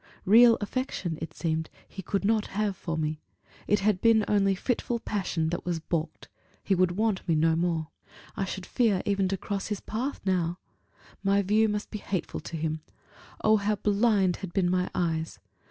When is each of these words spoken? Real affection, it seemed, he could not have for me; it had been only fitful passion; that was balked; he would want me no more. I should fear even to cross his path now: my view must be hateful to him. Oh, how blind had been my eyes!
Real 0.25 0.57
affection, 0.61 1.19
it 1.21 1.31
seemed, 1.35 1.69
he 1.87 2.01
could 2.01 2.25
not 2.25 2.47
have 2.57 2.75
for 2.75 2.97
me; 2.97 3.21
it 3.67 3.81
had 3.81 4.01
been 4.01 4.25
only 4.27 4.55
fitful 4.55 4.99
passion; 4.99 5.49
that 5.49 5.63
was 5.63 5.79
balked; 5.79 6.27
he 6.63 6.73
would 6.73 6.93
want 6.93 7.27
me 7.27 7.35
no 7.35 7.55
more. 7.55 7.89
I 8.35 8.45
should 8.45 8.65
fear 8.65 9.03
even 9.05 9.27
to 9.27 9.37
cross 9.37 9.67
his 9.67 9.79
path 9.79 10.19
now: 10.25 10.57
my 11.21 11.43
view 11.43 11.69
must 11.69 11.91
be 11.91 11.99
hateful 11.99 12.39
to 12.39 12.57
him. 12.57 12.81
Oh, 13.43 13.57
how 13.57 13.75
blind 13.75 14.37
had 14.37 14.53
been 14.53 14.71
my 14.71 14.89
eyes! 14.95 15.37